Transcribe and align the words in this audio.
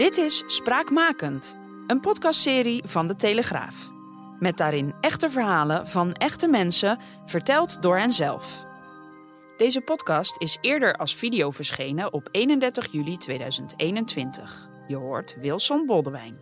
Dit 0.00 0.16
is 0.16 0.42
Spraakmakend, 0.46 1.56
een 1.86 2.00
podcastserie 2.00 2.82
van 2.86 3.06
De 3.06 3.14
Telegraaf. 3.14 3.90
Met 4.38 4.56
daarin 4.56 4.94
echte 5.00 5.30
verhalen 5.30 5.86
van 5.88 6.12
echte 6.12 6.46
mensen, 6.46 6.98
verteld 7.26 7.82
door 7.82 7.98
henzelf. 7.98 8.66
Deze 9.56 9.80
podcast 9.80 10.40
is 10.40 10.58
eerder 10.60 10.96
als 10.96 11.14
video 11.14 11.50
verschenen 11.50 12.12
op 12.12 12.28
31 12.30 12.92
juli 12.92 13.16
2021. 13.16 14.68
Je 14.88 14.96
hoort 14.96 15.36
Wilson 15.40 15.86
Boldewijn. 15.86 16.38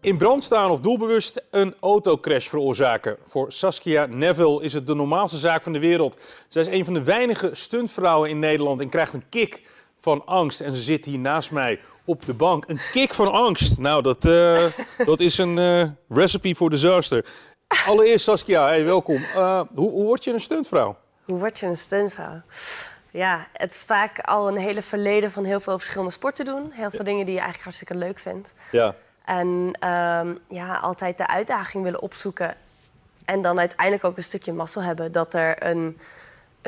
In 0.00 0.16
brand 0.16 0.44
staan 0.44 0.70
of 0.70 0.80
doelbewust 0.80 1.44
een 1.50 1.74
autocrash 1.80 2.48
veroorzaken. 2.48 3.16
Voor 3.24 3.52
Saskia 3.52 4.06
Neville 4.06 4.62
is 4.62 4.72
het 4.72 4.86
de 4.86 4.94
normaalste 4.94 5.38
zaak 5.38 5.62
van 5.62 5.72
de 5.72 5.78
wereld. 5.78 6.20
Zij 6.48 6.62
is 6.62 6.68
een 6.68 6.84
van 6.84 6.94
de 6.94 7.04
weinige 7.04 7.50
stuntvrouwen 7.52 8.30
in 8.30 8.38
Nederland 8.38 8.80
en 8.80 8.88
krijgt 8.88 9.12
een 9.12 9.28
kick 9.28 9.62
van 10.00 10.26
angst. 10.26 10.60
En 10.60 10.74
ze 10.74 10.82
zit 10.82 11.04
hier 11.04 11.18
naast 11.18 11.50
mij 11.50 11.80
op 12.04 12.26
de 12.26 12.34
bank. 12.34 12.64
Een 12.68 12.80
kick 12.92 13.14
van 13.14 13.32
angst. 13.32 13.78
Nou, 13.78 14.02
dat, 14.02 14.24
uh, 14.24 14.64
dat 15.10 15.20
is 15.20 15.38
een 15.38 15.56
uh, 15.58 15.84
recipe 16.08 16.54
voor 16.54 16.70
disaster. 16.70 17.24
Allereerst 17.86 18.24
Saskia, 18.24 18.66
hey, 18.66 18.84
welkom. 18.84 19.16
Uh, 19.16 19.60
hoe, 19.74 19.90
hoe 19.90 20.04
word 20.04 20.24
je 20.24 20.32
een 20.32 20.40
stuntvrouw? 20.40 20.96
Hoe 21.24 21.38
word 21.38 21.58
je 21.58 21.66
een 21.66 21.76
stuntvrouw? 21.76 22.42
Ja, 23.10 23.46
het 23.52 23.70
is 23.70 23.82
vaak 23.82 24.18
al 24.18 24.48
een 24.48 24.56
hele 24.56 24.82
verleden 24.82 25.30
van 25.30 25.44
heel 25.44 25.60
veel 25.60 25.78
verschillende 25.78 26.12
sporten 26.12 26.44
doen. 26.44 26.70
Heel 26.70 26.90
veel 26.90 27.04
dingen 27.04 27.24
die 27.24 27.34
je 27.34 27.40
eigenlijk 27.40 27.62
hartstikke 27.62 27.94
leuk 27.94 28.18
vindt. 28.18 28.54
Ja. 28.70 28.94
En 29.24 29.48
um, 29.88 30.38
ja, 30.48 30.74
altijd 30.74 31.18
de 31.18 31.26
uitdaging 31.26 31.84
willen 31.84 32.02
opzoeken. 32.02 32.54
En 33.24 33.42
dan 33.42 33.58
uiteindelijk 33.58 34.04
ook 34.04 34.16
een 34.16 34.22
stukje 34.22 34.52
mazzel 34.52 34.82
hebben 34.82 35.12
dat 35.12 35.34
er 35.34 35.66
een, 35.66 35.98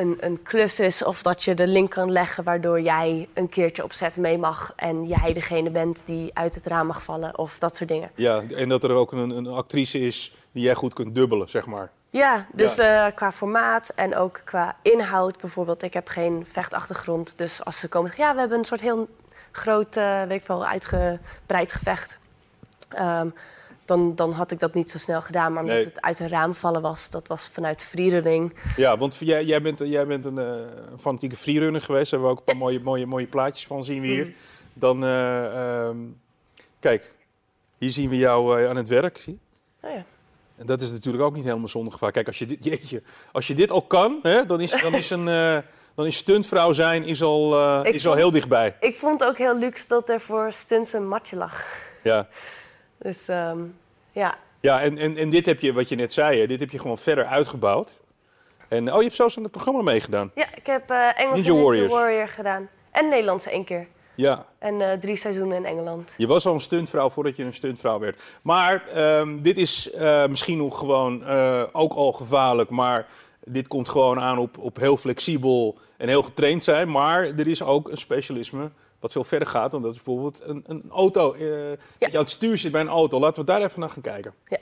een, 0.01 0.17
een 0.21 0.43
klus 0.43 0.81
is 0.81 1.05
of 1.05 1.23
dat 1.23 1.45
je 1.45 1.55
de 1.55 1.67
link 1.67 1.91
kan 1.91 2.13
leggen 2.13 2.45
waardoor 2.45 2.81
jij 2.81 3.29
een 3.35 3.49
keertje 3.49 3.85
opzet 3.85 4.17
mee 4.17 4.39
mag 4.39 4.73
en 4.77 5.07
jij 5.07 5.33
degene 5.33 5.71
bent 5.71 6.03
die 6.05 6.31
uit 6.35 6.55
het 6.55 6.67
raam 6.67 6.87
mag 6.87 7.03
vallen 7.03 7.39
of 7.39 7.59
dat 7.59 7.77
soort 7.77 7.89
dingen. 7.89 8.11
Ja, 8.15 8.43
en 8.57 8.69
dat 8.69 8.85
er 8.85 8.91
ook 8.91 9.13
een, 9.13 9.31
een 9.31 9.47
actrice 9.47 9.99
is 10.01 10.35
die 10.53 10.63
jij 10.63 10.75
goed 10.75 10.95
kunt 10.95 11.15
dubbelen, 11.15 11.49
zeg 11.49 11.67
maar. 11.67 11.91
Ja, 12.11 12.47
dus 12.53 12.75
ja. 12.75 13.07
Uh, 13.07 13.15
qua 13.15 13.33
formaat 13.33 13.89
en 13.89 14.17
ook 14.17 14.41
qua 14.45 14.77
inhoud 14.83 15.41
bijvoorbeeld. 15.41 15.83
Ik 15.83 15.93
heb 15.93 16.09
geen 16.09 16.47
vechtachtergrond, 16.51 17.39
dus 17.39 17.65
als 17.65 17.79
ze 17.79 17.89
komen 17.89 18.13
ja, 18.17 18.33
we 18.35 18.41
hebben 18.41 18.59
een 18.59 18.65
soort 18.65 18.81
heel 18.81 19.09
groot, 19.51 19.97
uh, 19.97 20.23
weet 20.23 20.41
ik 20.41 20.47
wel, 20.47 20.67
uitgebreid 20.67 21.73
gevecht. 21.73 22.19
Um, 22.99 23.35
dan, 23.91 24.15
dan 24.15 24.33
had 24.33 24.51
ik 24.51 24.59
dat 24.59 24.75
niet 24.75 24.91
zo 24.91 24.99
snel 24.99 25.23
gedaan. 25.23 25.53
Maar 25.53 25.63
omdat 25.63 25.77
nee. 25.77 25.87
het 25.87 26.01
uit 26.01 26.19
een 26.19 26.29
raam 26.29 26.55
vallen 26.55 26.83
was, 26.83 27.11
dat 27.11 27.29
was 27.29 27.49
vanuit 27.53 27.85
freerunning. 27.85 28.55
Ja, 28.77 28.97
want 28.97 29.17
jij, 29.17 29.45
jij, 29.45 29.63
bent, 29.63 29.79
jij 29.79 30.07
bent 30.07 30.25
een 30.25 30.39
uh, 30.39 30.99
fanatieke 30.99 31.37
freerunner 31.37 31.83
geweest. 31.83 32.11
Daar 32.11 32.21
hebben 32.21 32.37
we 32.37 32.43
ook 32.43 32.49
een 32.49 32.53
paar 32.53 32.63
mooie, 32.63 32.81
mooie, 32.81 33.07
mooie 33.07 33.27
plaatjes 33.27 33.67
van 33.67 33.85
zien 33.85 34.01
we 34.01 34.07
hier. 34.07 34.27
Mm. 34.27 34.35
Dan, 34.73 35.05
uh, 35.05 35.87
um, 35.87 36.21
kijk, 36.81 37.15
hier 37.79 37.91
zien 37.91 38.09
we 38.09 38.17
jou 38.17 38.61
uh, 38.61 38.69
aan 38.69 38.77
het 38.77 38.89
werk. 38.89 39.19
Zie? 39.19 39.39
Oh 39.81 39.91
ja. 39.91 40.05
En 40.57 40.67
dat 40.67 40.83
is 40.83 40.91
natuurlijk 40.91 41.25
ook 41.25 41.35
niet 41.35 41.45
helemaal 41.45 41.69
zonder 41.69 41.93
gevaar. 41.93 42.13
Kijk, 42.13 42.27
als 42.27 42.39
je 42.39 42.47
dit, 42.47 42.65
jeetje, 42.71 43.03
als 43.33 43.47
je 43.47 43.55
dit 43.55 43.71
al 43.71 43.83
kan, 43.83 44.19
hè, 44.23 44.47
dan, 44.47 44.61
is, 44.61 44.83
dan 44.83 44.95
is 44.95 45.11
een... 45.11 45.25
dan 45.95 46.07
is 46.07 46.17
stuntvrouw 46.17 46.73
zijn 46.73 47.05
is 47.05 47.23
al, 47.23 47.55
is 47.85 47.91
vond, 47.91 48.07
al 48.07 48.15
heel 48.15 48.31
dichtbij. 48.31 48.77
Ik 48.81 48.97
vond 48.97 49.25
ook 49.25 49.39
heel 49.39 49.59
luxe 49.59 49.89
dat 49.89 50.09
er 50.09 50.21
voor 50.21 50.53
stunts 50.53 50.93
een 50.93 51.09
matje 51.09 51.37
lag. 51.37 51.67
Ja. 52.03 52.29
Dus 53.03 53.29
um, 53.29 53.77
ja. 54.13 54.39
Ja, 54.61 54.81
en, 54.81 54.99
en, 54.99 55.17
en 55.17 55.29
dit 55.29 55.47
heb 55.47 55.61
je, 55.61 55.73
wat 55.73 55.89
je 55.89 55.97
net 55.97 56.13
zei, 56.13 56.41
hè, 56.41 56.47
dit 56.47 56.61
heb 56.61 56.71
je 56.71 56.79
gewoon 56.79 56.99
verder 56.99 57.25
uitgebouwd. 57.25 58.01
En, 58.69 58.89
oh, 58.89 58.97
je 58.97 59.03
hebt 59.03 59.15
zelfs 59.15 59.37
aan 59.37 59.43
het 59.43 59.53
programma 59.53 59.83
meegedaan. 59.83 60.31
Ja, 60.35 60.47
ik 60.55 60.67
heb 60.67 60.91
uh, 60.91 61.21
Engelse 61.21 61.51
Ninja 61.51 61.63
Warriors. 61.63 61.93
Warrior 61.93 62.29
gedaan. 62.29 62.69
En 62.91 63.09
Nederlandse 63.09 63.51
één 63.51 63.65
keer. 63.65 63.87
Ja. 64.15 64.47
En 64.59 64.81
uh, 64.81 64.93
drie 64.93 65.17
seizoenen 65.17 65.57
in 65.57 65.65
Engeland. 65.65 66.15
Je 66.17 66.27
was 66.27 66.47
al 66.47 66.55
een 66.55 66.61
stuntvrouw 66.61 67.11
voordat 67.11 67.37
je 67.37 67.45
een 67.45 67.55
stuntvrouw 67.55 67.99
werd. 67.99 68.23
Maar 68.43 68.83
um, 68.97 69.43
dit 69.43 69.59
is 69.59 69.91
uh, 69.95 70.27
misschien 70.27 70.59
nog 70.59 70.79
gewoon 70.79 71.27
ook 71.73 71.93
al 71.93 72.13
gevaarlijk, 72.13 72.71
maar 72.71 73.07
dit 73.53 73.69
komt 73.69 73.89
gewoon 73.89 74.21
aan 74.21 74.39
op, 74.39 74.59
op 74.59 74.77
heel 74.77 74.97
flexibel 74.97 75.79
en 75.97 76.09
heel 76.09 76.23
getraind 76.23 76.65
zijn. 76.65 76.91
Maar 76.91 77.25
er 77.25 77.47
is 77.47 77.63
ook 77.63 77.89
een 77.89 77.99
specialisme 77.99 78.71
wat 79.01 79.13
veel 79.13 79.25
verder 79.25 79.49
gaat 79.49 79.71
dan 79.71 79.83
dat 79.83 79.95
bijvoorbeeld 79.95 80.41
een, 80.45 80.65
een 80.67 80.85
auto, 80.91 81.35
uh, 81.35 81.71
ja. 81.71 81.77
dat 81.99 82.11
je 82.13 82.17
aan 82.19 82.23
het 82.23 82.31
stuur 82.33 82.59
zit 82.59 82.73
bij 82.73 82.81
een 82.81 82.89
auto. 82.89 83.21
Laten 83.21 83.41
we 83.41 83.47
daar 83.47 83.63
even 83.63 83.81
naar 83.81 83.91
gaan 83.91 84.03
kijken. 84.03 84.35
Ja. 84.49 84.59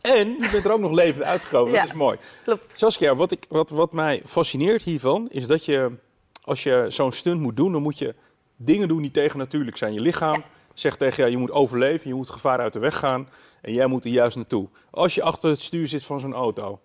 En 0.00 0.28
je 0.28 0.48
bent 0.52 0.64
er 0.64 0.72
ook 0.72 0.80
nog 0.80 0.90
levend 0.90 1.24
uitgekomen, 1.24 1.72
ja, 1.72 1.78
dat 1.78 1.88
is 1.88 1.94
mooi. 1.94 2.18
Klopt. 2.44 2.72
Saskia, 2.76 3.14
wat, 3.14 3.32
ik, 3.32 3.44
wat, 3.48 3.70
wat 3.70 3.92
mij 3.92 4.22
fascineert 4.24 4.82
hiervan, 4.82 5.28
is 5.30 5.46
dat 5.46 5.64
je, 5.64 5.90
als 6.42 6.62
je 6.62 6.86
zo'n 6.88 7.12
stunt 7.12 7.40
moet 7.40 7.56
doen, 7.56 7.72
dan 7.72 7.82
moet 7.82 7.98
je 7.98 8.14
dingen 8.64 8.88
doen 8.88 9.02
die 9.02 9.10
tegennatuurlijk 9.10 9.76
zijn. 9.76 9.92
Je 9.92 10.00
lichaam... 10.00 10.44
Zegt 10.74 10.98
tegen 10.98 11.16
jou, 11.16 11.30
je 11.30 11.36
moet 11.36 11.50
overleven, 11.50 12.08
je 12.08 12.14
moet 12.14 12.30
gevaar 12.30 12.58
uit 12.58 12.72
de 12.72 12.78
weg 12.78 12.98
gaan 12.98 13.28
en 13.60 13.72
jij 13.72 13.86
moet 13.86 14.04
er 14.04 14.10
juist 14.10 14.36
naartoe. 14.36 14.68
Als 14.90 15.14
je 15.14 15.22
achter 15.22 15.50
het 15.50 15.60
stuur 15.60 15.88
zit 15.88 16.04
van 16.04 16.20
zo'n 16.20 16.34
auto, 16.34 16.80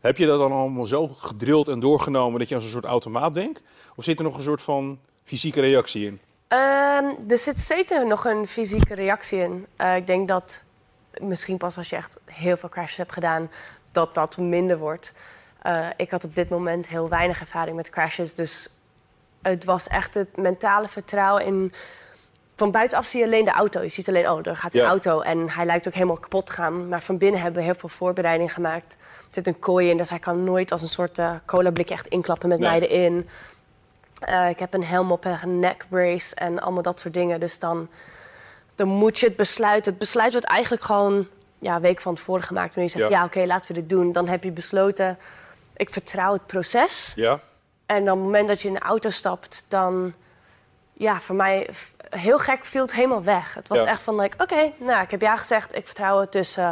heb 0.00 0.16
je 0.16 0.26
dat 0.26 0.38
dan 0.38 0.52
allemaal 0.52 0.86
zo 0.86 1.08
gedrild 1.08 1.68
en 1.68 1.80
doorgenomen 1.80 2.38
dat 2.38 2.48
je 2.48 2.54
als 2.54 2.64
een 2.64 2.70
soort 2.70 2.84
automaat 2.84 3.34
denkt? 3.34 3.62
Of 3.96 4.04
zit 4.04 4.18
er 4.18 4.24
nog 4.24 4.36
een 4.36 4.42
soort 4.42 4.62
van 4.62 4.98
fysieke 5.24 5.60
reactie 5.60 6.06
in? 6.06 6.20
Um, 6.48 7.30
er 7.30 7.38
zit 7.38 7.60
zeker 7.60 8.06
nog 8.06 8.24
een 8.24 8.46
fysieke 8.46 8.94
reactie 8.94 9.38
in. 9.38 9.66
Uh, 9.78 9.96
ik 9.96 10.06
denk 10.06 10.28
dat 10.28 10.62
misschien 11.20 11.56
pas 11.56 11.76
als 11.76 11.88
je 11.88 11.96
echt 11.96 12.18
heel 12.24 12.56
veel 12.56 12.68
crashes 12.68 12.96
hebt 12.96 13.12
gedaan, 13.12 13.50
dat 13.92 14.14
dat 14.14 14.38
minder 14.38 14.78
wordt. 14.78 15.12
Uh, 15.66 15.86
ik 15.96 16.10
had 16.10 16.24
op 16.24 16.34
dit 16.34 16.48
moment 16.48 16.88
heel 16.88 17.08
weinig 17.08 17.40
ervaring 17.40 17.76
met 17.76 17.90
crashes, 17.90 18.34
dus 18.34 18.68
het 19.42 19.64
was 19.64 19.88
echt 19.88 20.14
het 20.14 20.36
mentale 20.36 20.88
vertrouwen 20.88 21.44
in 21.44 21.72
van 22.56 22.70
buitenaf 22.70 23.06
zie 23.06 23.20
je 23.20 23.26
alleen 23.26 23.44
de 23.44 23.50
auto. 23.50 23.82
Je 23.82 23.88
ziet 23.88 24.08
alleen, 24.08 24.30
oh, 24.30 24.42
daar 24.42 24.56
gaat 24.56 24.74
een 24.74 24.80
Ja. 24.80 24.86
auto. 24.88 25.20
En 25.20 25.50
hij 25.50 25.64
lijkt 25.66 25.86
ook 25.88 25.94
helemaal 25.94 26.16
kapot 26.16 26.46
te 26.46 26.52
gaan. 26.52 26.88
Maar 26.88 27.02
van 27.02 27.18
binnen 27.18 27.40
hebben 27.40 27.60
we 27.60 27.66
heel 27.66 27.78
veel 27.78 27.88
voorbereiding 27.88 28.52
gemaakt. 28.52 28.92
Er 29.00 29.26
zit 29.30 29.46
een 29.46 29.58
kooi 29.58 29.90
in, 29.90 29.96
dus 29.96 30.10
hij 30.10 30.18
kan 30.18 30.44
nooit 30.44 30.72
als 30.72 30.82
een 30.82 30.88
soort 30.88 31.18
uh, 31.18 31.30
colablik 31.46 31.90
echt 31.90 32.06
inklappen 32.06 32.48
met 32.48 32.58
Nee. 32.58 32.68
mij 32.68 32.88
erin. 32.88 33.28
Uh, 34.28 34.48
ik 34.48 34.58
heb 34.58 34.74
een 34.74 34.84
helm 34.84 35.12
op 35.12 35.24
en 35.24 35.38
een 35.42 35.58
neckbrace 35.58 36.34
en 36.34 36.60
allemaal 36.60 36.82
dat 36.82 37.00
soort 37.00 37.14
dingen. 37.14 37.40
Dus 37.40 37.58
dan, 37.58 37.88
dan 38.74 38.88
moet 38.88 39.18
je 39.18 39.26
het 39.26 39.36
besluit... 39.36 39.86
Het 39.86 39.98
besluit 39.98 40.32
wordt 40.32 40.46
eigenlijk 40.46 40.82
gewoon 40.82 41.26
ja, 41.58 41.74
een 41.76 41.82
week 41.82 42.00
van 42.00 42.14
tevoren 42.14 42.42
gemaakt. 42.42 42.74
Wanneer 42.74 42.92
je 42.92 42.98
zegt, 42.98 43.10
Ja. 43.10 43.18
ja, 43.18 43.24
oké, 43.24 43.44
laten 43.46 43.74
we 43.74 43.80
dit 43.80 43.88
doen. 43.88 44.12
Dan 44.12 44.28
heb 44.28 44.44
je 44.44 44.50
besloten, 44.52 45.18
ik 45.76 45.90
vertrouw 45.90 46.32
het 46.32 46.46
proces. 46.46 47.12
Ja? 47.16 47.40
En 47.96 48.04
dan 48.04 48.14
op 48.14 48.18
het 48.18 48.26
moment 48.30 48.48
dat 48.48 48.60
je 48.60 48.68
in 48.68 48.74
de 48.74 48.80
auto 48.80 49.10
stapt, 49.10 49.64
dan... 49.68 50.14
Ja, 50.92 51.20
voor 51.20 51.34
mij 51.34 51.68
heel 52.10 52.38
gek 52.38 52.64
viel 52.64 52.82
het 52.82 52.94
helemaal 52.94 53.22
weg. 53.22 53.54
Het 53.54 53.68
was 53.68 53.78
Ja. 53.82 53.86
echt 53.86 54.02
van, 54.02 54.20
like, 54.20 54.42
oké, 54.42 54.72
nou, 54.76 55.02
ik 55.02 55.10
heb 55.10 55.20
ja 55.20 55.36
gezegd. 55.36 55.76
Ik 55.76 55.86
vertrouw 55.86 56.20
het, 56.20 56.32
dus 56.32 56.56
eh, 56.56 56.70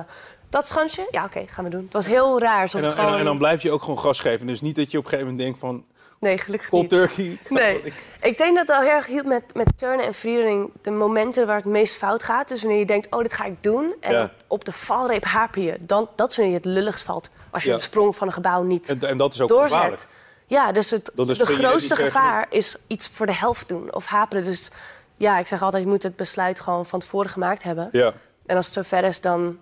dat 0.49 0.67
schansje, 0.67 1.07
ja, 1.11 1.25
oké, 1.25 1.45
gaan 1.47 1.65
we 1.65 1.71
doen. 1.71 1.85
Het 1.85 1.93
was 1.93 2.07
heel 2.07 2.41
raar. 2.41 2.61
Alsof 2.61 2.81
En 2.81 2.87
dan, 2.87 2.97
het 2.97 3.05
gewoon... 3.05 3.19
en 3.19 3.25
dan 3.25 3.39
blijf 3.39 3.63
je 3.63 3.71
ook 3.71 3.83
gewoon 3.83 3.99
gas 3.99 4.21
geven. 4.21 4.47
Dus 4.47 4.61
niet 4.61 4.77
dat 4.77 4.91
je 4.91 4.99
op 4.99 5.05
een 5.05 5.11
gegeven 5.11 5.31
moment 5.33 5.45
denkt 5.47 5.61
van 5.61 5.85
Nee, 6.21 6.39
gelukkig 6.39 6.69
cold 6.69 6.83
niet. 6.83 6.91
turkey. 6.91 7.39
Nee. 7.49 7.83
Ik- 7.85 7.95
Ik 8.21 8.39
denk 8.39 8.57
dat 8.57 8.69
het 8.69 8.77
al 8.77 8.83
heel 8.83 8.93
erg 8.93 9.07
hielp 9.07 9.27
met, 9.27 9.55
met 9.55 9.67
turnen 9.79 10.07
en 10.07 10.15
freerunning. 10.15 10.71
De 10.83 10.91
momenten 10.91 11.47
waar 11.47 11.57
het 11.57 11.65
meest 11.65 11.97
fout 11.97 12.23
gaat. 12.23 12.49
Dus 12.49 12.61
wanneer 12.61 12.79
je 12.81 12.87
denkt, 12.87 13.15
oh, 13.15 13.23
dit 13.23 13.33
ga 13.33 13.45
ik 13.45 13.63
doen. 13.63 13.95
En 14.01 14.13
Ja. 14.13 14.31
op, 14.47 14.65
de 14.65 14.73
valreep 14.73 15.25
haper 15.25 15.63
je. 15.63 15.77
Dan, 15.81 16.09
dat 16.17 16.31
is 16.31 16.37
wanneer 16.37 16.55
je 16.55 16.61
het 16.61 16.71
lulligst 16.75 17.05
valt. 17.05 17.31
Als 17.51 17.63
je 17.63 17.71
Ja. 17.71 17.77
de 17.77 17.83
sprong 17.83 18.17
van 18.17 18.27
een 18.27 18.33
gebouw 18.33 18.63
niet 18.63 18.89
En, 18.91 19.01
en 19.09 19.17
dat 19.17 19.33
is 19.35 19.41
ook 19.41 19.51
gevaarlijk. 19.63 20.07
Ja, 20.51 20.73
dus 20.73 20.91
het, 20.91 21.11
de 21.15 21.47
grootste 21.47 21.95
ver 21.95 22.05
gevaar 22.05 22.47
is 22.51 22.77
iets 22.87 23.09
voor 23.09 23.27
de 23.27 23.35
helft 23.35 23.69
doen. 23.69 23.95
Of 23.95 24.07
haperen. 24.07 24.45
Dus 24.45 24.71
ja, 25.17 25.39
ik 25.39 25.47
zeg 25.47 25.63
altijd, 25.63 25.83
je 25.83 25.89
moet 25.89 26.03
het 26.03 26.17
besluit 26.17 26.61
gewoon 26.61 26.87
van 26.87 27.01
tevoren 27.01 27.31
gemaakt 27.31 27.63
hebben. 27.63 27.89
Ja. 27.93 28.13
En 28.47 28.57
als 28.57 28.65
het 28.65 28.75
zover 28.75 29.05
is, 29.05 29.21
dan 29.21 29.59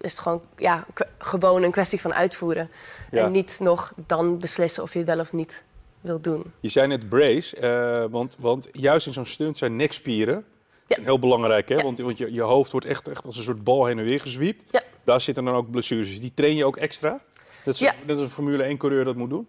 is 0.00 0.10
het 0.10 0.20
gewoon, 0.20 0.42
ja, 0.56 0.84
gewoon 1.18 1.62
een 1.62 1.70
kwestie 1.70 2.00
van 2.00 2.14
uitvoeren. 2.14 2.70
Ja. 3.10 3.24
En 3.24 3.32
niet 3.32 3.58
nog 3.60 3.92
dan 4.06 4.38
beslissen 4.38 4.82
of 4.82 4.92
je 4.92 4.98
het 4.98 5.08
wel 5.08 5.18
of 5.20 5.32
niet 5.32 5.64
wil 6.00 6.20
doen. 6.20 6.52
Je 6.60 6.68
zei 6.68 6.86
net 6.86 7.08
brace, 7.08 7.56
eh, 7.56 8.04
want, 8.10 8.36
want 8.38 8.68
juist 8.72 9.06
in 9.06 9.12
zo'n 9.12 9.26
stunt 9.26 9.58
zijn 9.58 9.76
nekspieren 9.76 10.34
Ja. 10.34 10.94
zijn 10.94 11.04
heel 11.06 11.18
belangrijk. 11.18 11.68
Hè? 11.68 11.74
Ja. 11.74 11.82
Want, 11.82 11.98
want 11.98 12.18
je, 12.18 12.32
je 12.32 12.42
hoofd 12.42 12.72
wordt 12.72 12.86
echt, 12.86 13.08
echt 13.08 13.26
als 13.26 13.36
een 13.36 13.42
soort 13.42 13.64
bal 13.64 13.86
heen 13.86 13.98
en 13.98 14.04
weer 14.04 14.20
gezwiept. 14.20 14.64
Daar 15.04 15.20
zitten 15.20 15.44
dan 15.44 15.54
ook 15.54 15.70
blessures. 15.70 16.20
Die 16.20 16.32
train 16.34 16.56
je 16.56 16.64
ook 16.64 16.76
extra. 16.76 17.20
Dat 17.64 17.74
is, 17.74 17.92
dat 18.06 18.16
is 18.16 18.22
een 18.22 18.30
Formule 18.30 18.74
1-coureur 18.76 19.04
dat 19.04 19.16
moet 19.16 19.30
doen. 19.30 19.46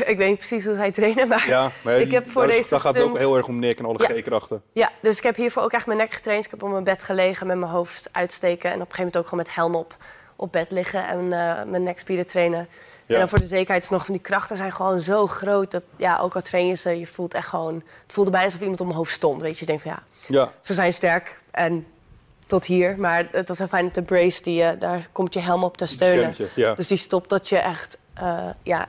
ik 0.12 0.16
weet 0.16 0.28
niet 0.28 0.38
precies 0.38 0.64
hoe 0.64 0.74
zij 0.74 0.90
trainen, 0.90 1.28
maar 1.28 1.48
Ja, 1.48 1.70
maar 1.82 2.00
ik 2.06 2.10
heb 2.10 2.30
voor 2.30 2.46
deze 2.46 2.68
daar 2.68 2.80
gaat 2.80 2.98
ook 2.98 3.18
heel 3.18 3.36
erg 3.36 3.48
om 3.48 3.58
nek 3.58 3.78
en 3.78 3.84
alle 3.84 3.98
Ja. 4.08 4.20
G-krachten. 4.20 4.62
Ja, 4.72 4.90
dus 5.02 5.16
ik 5.16 5.22
heb 5.22 5.36
hiervoor 5.36 5.62
ook 5.62 5.72
echt 5.72 5.86
mijn 5.86 5.98
nek 5.98 6.12
getraind. 6.12 6.44
Ik 6.44 6.50
heb 6.50 6.62
op 6.62 6.70
mijn 6.70 6.84
bed 6.84 7.02
gelegen 7.02 7.46
met 7.46 7.58
mijn 7.58 7.72
hoofd 7.72 8.08
uitsteken. 8.12 8.70
En 8.70 8.80
op 8.80 8.88
een 8.88 8.94
gegeven 8.94 9.04
moment 9.04 9.16
ook 9.16 9.28
gewoon 9.28 9.44
met 9.44 9.54
helm 9.54 9.74
op 9.74 9.96
op 10.40 10.52
bed 10.52 10.70
liggen 10.70 11.06
en 11.06 11.20
eh, 11.20 11.64
mijn 11.64 11.82
nekspieren 11.82 12.26
trainen. 12.26 12.68
Ja. 13.06 13.14
En 13.14 13.20
dan 13.20 13.28
voor 13.28 13.38
de 13.38 13.46
zekerheid 13.46 13.82
is 13.82 13.90
nog 13.90 14.04
van 14.04 14.14
die 14.14 14.22
krachten 14.22 14.56
zijn 14.56 14.72
gewoon 14.72 15.00
zo 15.00 15.26
groot. 15.26 15.70
Dat 15.70 15.82
ja, 15.96 16.18
ook 16.18 16.34
al 16.34 16.40
train 16.40 16.66
je 16.66 16.74
ze, 16.74 16.98
je 16.98 17.06
voelt 17.06 17.34
echt 17.34 17.48
gewoon... 17.48 17.74
Het 18.02 18.12
voelde 18.12 18.30
bijna 18.30 18.46
alsof 18.46 18.60
iemand 18.60 18.80
op 18.80 18.86
mijn 18.86 18.98
hoofd 18.98 19.12
stond. 19.12 19.42
Weet 19.42 19.52
je, 19.52 19.60
je 19.60 19.66
denkt 19.66 19.82
van 19.82 19.90
ja, 19.90 20.02
Ja, 20.26 20.52
ze 20.60 20.74
zijn 20.74 20.92
sterk. 20.92 21.38
En 21.50 21.86
tot 22.46 22.64
hier. 22.64 22.98
Maar 22.98 23.28
het 23.30 23.48
was 23.48 23.58
heel 23.58 23.66
fijn 23.66 23.84
dat 23.84 23.94
de 23.94 24.02
brace, 24.02 24.42
die, 24.42 24.62
eh, 24.62 24.80
daar 24.80 25.08
komt 25.12 25.34
je 25.34 25.40
helm 25.40 25.64
op 25.64 25.76
te 25.76 25.86
steunen. 25.86 26.34
Ja. 26.54 26.74
Dus 26.74 26.86
die 26.86 26.96
stopt 26.96 27.28
dat 27.28 27.48
je 27.48 27.58
echt 27.58 27.98
eh, 28.14 28.48
ja, 28.62 28.86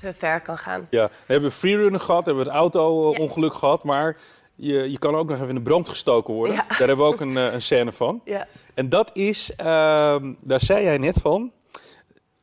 te 0.00 0.14
ver 0.14 0.40
kan 0.40 0.58
gaan. 0.58 0.86
Ja, 0.90 1.08
we 1.26 1.32
hebben 1.32 1.52
freerunner 1.52 2.00
gehad, 2.00 2.24
we 2.24 2.30
hebben 2.30 2.46
het 2.46 2.56
auto-ongeluk 2.56 3.54
gehad, 3.54 3.84
maar 3.84 4.16
je, 4.54 4.90
je 4.90 4.98
kan 4.98 5.14
ook 5.14 5.28
nog 5.28 5.36
even 5.36 5.48
in 5.48 5.54
de 5.54 5.60
brand 5.60 5.88
gestoken 5.88 6.34
worden. 6.34 6.54
Ja. 6.54 6.64
Daar 6.68 6.88
hebben 6.88 6.96
we 7.06 7.12
ook 7.12 7.20
een, 7.20 7.36
eh, 7.46 7.52
een 7.52 7.62
scène 7.62 7.92
van. 7.92 8.20
Ja. 8.24 8.46
En 8.74 8.88
dat 8.88 9.10
is, 9.12 9.54
ehm, 9.56 10.32
daar 10.40 10.60
zei 10.60 10.84
jij 10.84 10.98
net 10.98 11.18
van, 11.20 11.52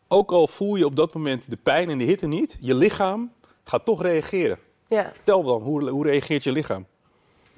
ook 0.07 0.31
al 0.31 0.47
voel 0.47 0.75
je 0.75 0.85
op 0.85 0.95
dat 0.95 1.13
moment 1.13 1.49
de 1.49 1.57
pijn 1.63 1.89
en 1.89 1.97
de 1.97 2.03
hitte 2.03 2.27
niet, 2.27 2.57
je 2.59 2.75
lichaam 2.75 3.31
gaat 3.63 3.85
toch 3.85 4.01
reageren. 4.01 4.59
Ja. 4.87 5.11
Vertel 5.13 5.43
dan, 5.43 5.61
hoe, 5.61 5.89
hoe 5.89 6.05
reageert 6.05 6.43
je 6.43 6.51
lichaam? 6.51 6.85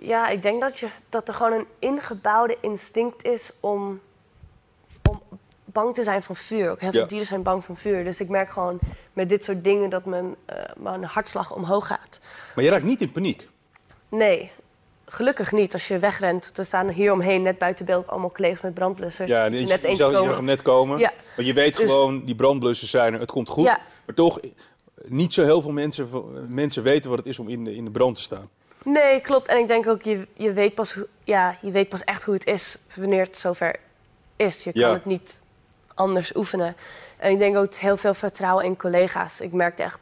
ja, 0.02 0.28
ik 0.28 0.42
denk 0.42 0.62
dat, 0.62 0.80
je, 0.80 0.88
dat 1.10 1.28
er 1.28 1.34
gewoon 1.34 1.54
een 1.54 1.68
ingebouwde 1.80 2.58
instinct 2.62 3.24
is 3.24 3.54
om 3.60 4.02
bang 5.72 5.94
te 5.94 6.04
zijn 6.04 6.24
van 6.24 6.36
vuur. 6.36 6.70
Ook 6.70 6.80
heel 6.80 6.92
veel 6.92 7.02
Ja. 7.02 7.08
dieren 7.08 7.28
zijn 7.28 7.44
bang 7.44 7.64
van 7.66 7.78
vuur. 7.78 8.04
Dus 8.04 8.20
ik 8.20 8.30
merk 8.30 8.52
gewoon 8.52 8.80
met 9.14 9.30
dit 9.30 9.44
soort 9.44 9.64
dingen 9.64 9.90
dat 9.90 10.06
mijn, 10.06 10.36
eh, 10.46 10.56
mijn 10.78 11.04
hartslag 11.04 11.54
omhoog 11.56 11.88
gaat. 11.88 12.20
Maar 12.56 12.64
je 12.64 12.70
raakt 12.70 12.84
niet 12.84 13.02
in 13.02 13.12
paniek. 13.12 13.48
Nee, 14.10 14.52
gelukkig 15.06 15.52
niet. 15.52 15.74
Als 15.74 15.88
je 15.88 16.00
wegrent, 16.00 16.58
er 16.58 16.66
staan 16.66 16.90
hier 16.90 17.12
omheen 17.12 17.42
net 17.42 17.58
buiten 17.58 17.86
beeld 17.86 18.08
allemaal 18.08 18.32
collega's 18.32 18.62
met 18.62 18.74
brandblussers. 18.74 19.30
Ja, 19.30 19.44
je, 19.44 19.50
net 19.50 19.60
je, 19.60 19.68
zag, 19.68 19.90
je 19.90 19.96
zag 19.96 20.36
hem 20.36 20.46
net 20.46 20.62
komen. 20.62 21.00
Ja. 21.00 21.12
Want 21.36 21.48
je 21.48 21.54
weet 21.54 21.78
Dus- 21.78 21.92
gewoon, 21.92 22.26
die 22.26 22.36
brandblussen 22.36 22.88
zijn 22.88 23.14
er, 23.14 23.20
het 23.20 23.32
komt 23.32 23.50
goed. 23.50 23.66
Ja. 23.66 23.80
Maar 24.06 24.16
toch, 24.16 24.40
niet 25.08 25.34
zo 25.34 25.44
heel 25.44 25.62
veel 25.62 25.72
mensen, 25.72 26.10
mensen 26.54 26.84
weten 26.84 27.10
wat 27.10 27.20
het 27.20 27.28
is 27.28 27.40
om 27.40 27.50
in 27.50 27.64
de, 27.64 27.76
in 27.76 27.86
de 27.86 27.92
brand 27.92 28.16
te 28.16 28.22
staan. 28.22 28.50
Nee, 28.84 29.20
klopt. 29.20 29.48
En 29.48 29.58
ik 29.58 29.68
denk 29.68 29.88
ook, 29.88 30.02
je, 30.02 30.28
je, 30.34 30.54
weet 30.54 30.76
pas 30.76 30.98
ja, 31.24 31.58
je 31.62 31.72
weet 31.72 31.90
pas 31.90 32.04
echt 32.04 32.24
hoe 32.24 32.34
het 32.34 32.46
is 32.46 32.78
wanneer 32.96 33.22
het 33.24 33.38
zover 33.38 33.76
is. 34.36 34.64
Je 34.64 34.72
kan 34.72 34.82
Ja. 34.82 34.94
het 34.94 35.06
niet 35.06 35.42
anders 35.96 36.36
oefenen. 36.36 36.76
En 37.18 37.32
ik 37.32 37.38
denk 37.38 37.58
ook 37.58 37.74
heel 37.74 37.98
veel 37.98 38.14
vertrouwen 38.14 38.66
in 38.66 38.78
collega's. 38.78 39.42
Ik 39.42 39.52
merkte 39.54 39.84
echt, 39.84 40.00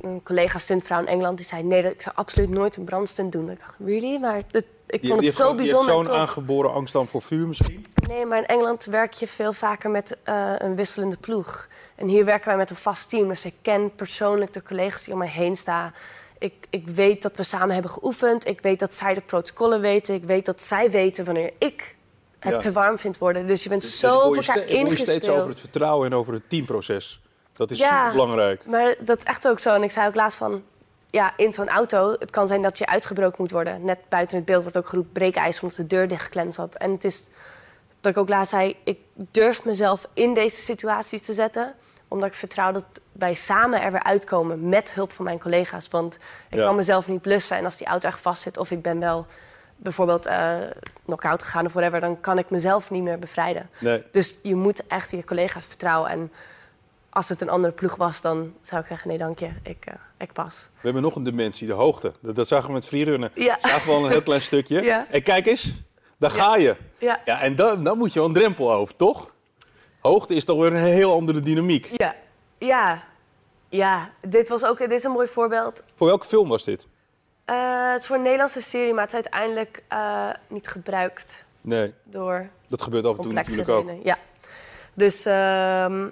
een 0.00 0.22
collega 0.22 0.58
stuntvrouw 0.58 1.00
in 1.00 1.06
Engeland, 1.06 1.36
die 1.36 1.46
zei... 1.46 1.62
nee, 1.62 1.82
dat- 1.82 1.92
ik 1.92 2.02
zou 2.02 2.16
absoluut 2.16 2.50
nooit 2.50 2.76
een 2.76 2.84
brandstunt 2.84 3.32
doen. 3.32 3.50
Ik 3.50 3.58
dacht, 3.60 3.76
really? 3.84 4.18
Maar 4.18 4.42
het- 4.50 4.64
ik 4.86 5.06
vond 5.06 5.20
het 5.24 5.34
zo 5.34 5.44
gewoon- 5.44 5.58
heeft 5.58 5.70
bijzonder. 5.70 5.94
zo'n 5.94 6.04
en 6.04 6.10
tof. 6.10 6.16
aangeboren 6.20 6.72
angst 6.72 6.92
dan 6.92 7.06
voor 7.06 7.22
vuur 7.22 7.46
misschien? 7.46 7.86
Nee, 8.08 8.26
maar 8.26 8.38
in 8.38 8.46
Engeland 8.46 8.84
werk 8.84 9.12
je 9.12 9.26
veel 9.26 9.52
vaker 9.52 9.90
met 9.90 10.16
eh, 10.22 10.52
een 10.58 10.76
wisselende 10.76 11.16
ploeg. 11.16 11.68
En 11.94 12.06
hier 12.08 12.24
werken 12.24 12.48
wij 12.48 12.56
met 12.56 12.70
een 12.70 12.76
vast 12.76 13.08
team. 13.10 13.28
Dus 13.28 13.44
ik 13.44 13.54
ken 13.62 13.94
persoonlijk 13.94 14.52
de 14.52 14.62
collega's 14.62 15.02
die 15.04 15.12
om 15.12 15.18
mij 15.18 15.28
heen 15.28 15.56
staan. 15.56 15.94
Ik, 16.38 16.54
ik 16.70 16.88
weet 16.88 17.22
dat 17.22 17.36
we 17.36 17.42
samen 17.42 17.72
hebben 17.72 17.90
geoefend. 17.90 18.46
Ik 18.46 18.60
weet 18.60 18.78
dat 18.78 18.94
zij 18.94 19.14
de 19.14 19.20
protocollen 19.20 19.80
weten. 19.80 20.14
Ik 20.14 20.24
weet 20.24 20.46
dat 20.46 20.62
zij 20.62 20.90
weten 20.90 21.24
wanneer 21.24 21.52
ik 21.58 21.96
het 22.44 22.52
Ja. 22.52 22.58
te 22.58 22.72
warm 22.72 22.98
vind 22.98 23.18
worden. 23.18 23.46
Dus 23.46 23.62
je 23.62 23.68
bent 23.68 23.80
Dus 23.80 23.98
zo 23.98 24.18
op 24.18 24.22
elkaar 24.36 24.42
ste- 24.42 24.52
ik 24.60 24.66
steeds 24.66 24.78
ingespeeld. 25.00 25.38
over 25.38 25.48
het 25.50 25.60
vertrouwen 25.60 26.06
en 26.10 26.16
over 26.18 26.32
het 26.32 26.42
teamproces. 26.48 27.20
Dat 27.52 27.70
is 27.70 27.78
Ja. 27.78 27.98
super 28.06 28.12
belangrijk. 28.12 28.66
Maar 28.66 28.94
dat 29.00 29.18
is 29.18 29.24
echt 29.24 29.48
ook 29.48 29.58
zo. 29.58 29.74
En 29.74 29.82
ik 29.82 29.90
zei 29.90 30.06
ook 30.08 30.14
laatst 30.14 30.38
van... 30.38 30.62
Ja, 31.10 31.32
in 31.36 31.52
zo'n 31.52 31.68
auto, 31.68 32.10
het 32.18 32.30
kan 32.30 32.46
zijn 32.48 32.62
dat 32.62 32.78
je 32.78 32.86
uitgebroken 32.86 33.36
moet 33.38 33.50
worden. 33.50 33.84
Net 33.84 33.98
buiten 34.08 34.36
het 34.36 34.46
beeld 34.46 34.62
wordt 34.62 34.76
ook 34.76 34.88
geroepen 34.88 35.12
breekijzer... 35.12 35.62
omdat 35.62 35.78
de 35.78 35.86
deur 35.86 36.08
dichtgeklemd 36.08 36.54
zat. 36.54 36.74
En 36.74 36.90
het 36.90 37.04
is 37.04 37.28
dat 38.00 38.12
ik 38.12 38.18
ook 38.18 38.28
laatst 38.28 38.50
zei... 38.50 38.76
ik 38.84 38.98
durf 39.14 39.64
mezelf 39.64 40.08
in 40.14 40.34
deze 40.34 40.56
situaties 40.62 41.22
te 41.22 41.34
zetten... 41.34 41.74
omdat 42.08 42.28
ik 42.28 42.34
vertrouw 42.34 42.72
dat 42.72 42.84
wij 43.12 43.34
samen 43.34 43.82
er 43.82 43.90
weer 43.92 44.02
uitkomen... 44.02 44.68
met 44.68 44.92
hulp 44.92 45.12
van 45.12 45.24
mijn 45.24 45.40
collega's. 45.40 45.88
Want 45.88 46.14
ik 46.50 46.58
Ja. 46.58 46.64
kan 46.64 46.74
mezelf 46.76 47.08
niet 47.08 47.22
blussen. 47.22 47.56
En 47.56 47.64
als 47.64 47.76
die 47.76 47.86
auto 47.86 48.08
echt 48.08 48.20
vast 48.20 48.42
zit 48.42 48.58
of 48.58 48.70
ik 48.70 48.82
ben 48.82 49.00
wel 49.00 49.26
bijvoorbeeld 49.76 50.26
eh 50.26 50.56
knock-out 51.04 51.42
gegaan 51.42 51.66
of 51.66 51.72
whatever... 51.72 52.00
dan 52.00 52.20
kan 52.20 52.38
ik 52.38 52.50
mezelf 52.50 52.90
niet 52.90 53.02
meer 53.02 53.18
bevrijden. 53.18 53.70
Nee. 53.78 54.02
Dus 54.10 54.36
je 54.42 54.54
moet 54.54 54.86
echt 54.86 55.10
je 55.10 55.24
collega's 55.24 55.66
vertrouwen. 55.66 56.10
En 56.10 56.32
als 57.10 57.28
het 57.28 57.40
een 57.40 57.48
andere 57.48 57.72
ploeg 57.72 57.96
was, 57.96 58.20
dan 58.20 58.54
zou 58.60 58.80
ik 58.80 58.86
zeggen: 58.86 59.08
nee, 59.08 59.18
dank 59.18 59.38
je, 59.38 59.50
ik, 59.62 59.86
eh, 59.86 59.94
ik 60.18 60.32
pas. 60.32 60.68
We 60.74 60.80
hebben 60.80 61.02
nog 61.02 61.16
een 61.16 61.22
dimensie, 61.22 61.66
de 61.66 61.72
hoogte. 61.72 62.12
Dat, 62.20 62.36
dat 62.36 62.48
zagen 62.48 62.66
we 62.66 62.72
met 62.72 62.86
freerunnen. 62.86 63.30
Ja. 63.34 63.56
Zagen 63.60 63.86
we 63.86 63.92
al 63.92 64.04
een 64.04 64.10
heel 64.10 64.22
klein 64.22 64.42
stukje. 64.42 64.82
Ja. 64.82 65.06
En 65.10 65.22
kijk 65.22 65.46
eens, 65.46 65.74
daar 66.16 66.30
ga 66.30 66.56
je. 66.56 66.76
Ja. 66.98 67.20
Ja, 67.24 67.40
en 67.40 67.56
dan, 67.56 67.84
dan 67.84 67.98
moet 67.98 68.12
je 68.12 68.18
wel 68.18 68.28
een 68.28 68.34
drempel 68.34 68.72
over, 68.72 68.96
toch? 68.96 69.32
Hoogte 70.00 70.34
is 70.34 70.44
toch 70.44 70.58
weer 70.58 70.72
een 70.72 70.76
heel 70.76 71.12
andere 71.12 71.40
dynamiek. 71.40 71.90
Ja, 71.96 72.14
ja, 72.58 73.04
ja. 73.68 74.10
Dit 74.20 74.48
was 74.48 74.64
ook 74.64 74.78
dit 74.78 74.92
is 74.92 75.04
een 75.04 75.10
mooi 75.10 75.28
voorbeeld. 75.28 75.82
Voor 75.94 76.06
welke 76.06 76.26
film 76.26 76.48
was 76.48 76.64
dit? 76.64 76.86
Eh, 77.44 77.90
het 77.92 78.00
is 78.00 78.06
voor 78.06 78.16
een 78.16 78.22
Nederlandse 78.22 78.60
serie, 78.60 78.92
maar 78.94 79.04
het 79.04 79.12
is 79.14 79.20
uiteindelijk 79.22 79.82
eh, 79.88 80.28
niet 80.48 80.68
gebruikt 80.68 81.44
Nee, 81.60 81.94
door 82.04 82.48
dat 82.68 82.82
gebeurt 82.82 83.04
af 83.06 83.16
en 83.16 83.22
toe 83.22 83.32
natuurlijk 83.32 83.68
ook. 83.68 83.84
redenen. 83.86 84.04
Ja. 84.04 84.18
Dus 84.94 85.24
ehm, 85.26 86.06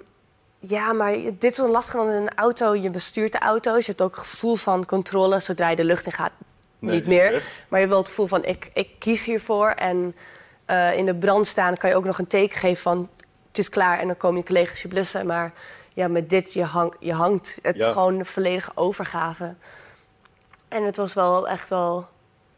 ja, 0.59 0.93
maar 0.93 1.13
dit 1.13 1.51
is 1.51 1.57
wel 1.57 1.69
lastig, 1.69 1.93
want 1.93 2.09
in 2.09 2.15
een 2.15 2.35
auto, 2.35 2.75
je 2.75 2.89
bestuurt 2.89 3.31
de 3.31 3.39
auto. 3.39 3.73
Dus 3.73 3.85
je 3.85 3.91
hebt 3.91 4.03
ook 4.03 4.15
het 4.15 4.23
gevoel 4.27 4.55
van 4.55 4.85
controle 4.85 5.39
zodra 5.39 5.69
je 5.69 5.75
de 5.75 5.83
lucht 5.85 6.05
in 6.05 6.11
gaat. 6.11 6.31
Nee, 6.79 6.95
niet 6.95 7.07
meer. 7.07 7.33
echt. 7.33 7.45
Maar 7.67 7.79
je 7.79 7.85
hebt 7.85 7.89
wel 7.89 7.97
het 7.97 8.07
gevoel 8.07 8.27
van, 8.27 8.43
ik, 8.45 8.69
ik 8.73 8.89
kies 8.99 9.25
hiervoor. 9.25 9.69
En 9.69 10.15
eh, 10.65 10.97
in 10.97 11.05
de 11.05 11.15
brand 11.15 11.47
staan 11.47 11.77
kan 11.77 11.89
je 11.89 11.95
ook 11.95 12.05
nog 12.05 12.17
een 12.19 12.27
teken 12.27 12.57
geven 12.59 12.81
van... 12.81 13.09
het 13.47 13.57
is 13.57 13.69
klaar 13.69 13.99
en 13.99 14.07
dan 14.07 14.17
komen 14.17 14.37
je 14.39 14.45
collega's 14.45 14.81
je 14.81 14.87
blussen. 14.87 15.25
Maar 15.25 15.53
ja, 15.93 16.07
met 16.07 16.29
dit, 16.29 16.53
je, 16.53 16.63
hang, 16.63 16.93
je 16.99 17.13
hangt. 17.13 17.59
Het 17.61 17.75
Ja. 17.75 17.85
is 17.87 17.91
gewoon 17.91 18.19
een 18.19 18.25
volledige 18.25 18.71
overgave. 18.75 19.55
En 20.73 20.83
het 20.83 20.97
was 20.97 21.13
wel 21.13 21.47
echt 21.47 21.69
wel, 21.69 22.07